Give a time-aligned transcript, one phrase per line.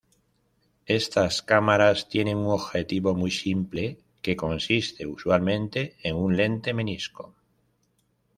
[0.87, 7.35] Estas cámaras tiene un objetivo muy simple que consiste usualmente en un lente menisco.